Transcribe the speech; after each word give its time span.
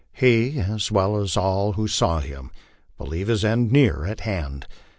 He, 0.13 0.59
as 0.59 0.91
well 0.91 1.15
as 1.17 1.37
all 1.37 1.73
who 1.73 1.87
saw 1.87 2.21
him, 2.21 2.49
believed 2.97 3.29
his 3.29 3.45
end 3.45 3.71
near 3.71 4.03
at 4.03 4.21
hand. 4.21 4.65